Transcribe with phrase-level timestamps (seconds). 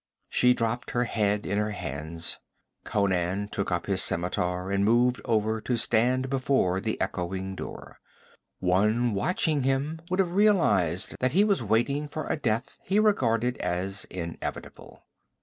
[0.29, 2.39] She dropped her head in her hands.
[2.85, 7.99] Conan took up his scimitar and moved over to stand before the echoing door.
[8.57, 13.57] One watching him would have realized that he was waiting for a death he regarded
[13.57, 15.03] as inevitable.